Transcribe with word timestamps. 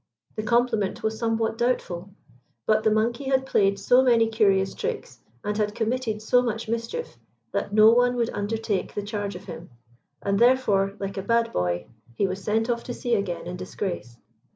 The 0.35 0.41
compliment 0.41 1.03
was 1.03 1.19
somewhat 1.19 1.59
doubtful. 1.59 2.09
But 2.65 2.81
the 2.81 2.89
monkey 2.89 3.25
had 3.25 3.45
played 3.45 3.77
so 3.77 4.01
many 4.01 4.27
curious 4.27 4.73
tricks, 4.73 5.19
and 5.43 5.55
had 5.55 5.75
committed 5.75 6.23
so 6.23 6.41
much 6.41 6.67
mischief, 6.67 7.19
that 7.51 7.71
no 7.71 7.91
one 7.91 8.15
would 8.15 8.31
undertake 8.31 8.95
the 8.95 9.03
charge 9.03 9.35
of 9.35 9.45
him; 9.45 9.69
and 10.23 10.39
therefore, 10.39 10.95
like 10.99 11.17
a 11.17 11.21
bad 11.21 11.53
boy, 11.53 11.85
he 12.15 12.25
was 12.25 12.43
sent 12.43 12.67
off 12.67 12.83
to 12.85 12.95
sea 12.95 13.13
again 13.13 13.45
in 13.45 13.57
disgrace. 13.57 14.17